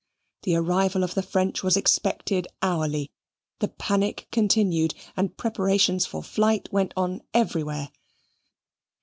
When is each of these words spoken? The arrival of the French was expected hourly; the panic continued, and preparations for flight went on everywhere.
The 0.41 0.55
arrival 0.55 1.03
of 1.03 1.13
the 1.13 1.21
French 1.21 1.61
was 1.61 1.77
expected 1.77 2.47
hourly; 2.63 3.11
the 3.59 3.67
panic 3.67 4.27
continued, 4.31 4.95
and 5.15 5.37
preparations 5.37 6.07
for 6.07 6.23
flight 6.23 6.67
went 6.73 6.91
on 6.97 7.21
everywhere. 7.35 7.91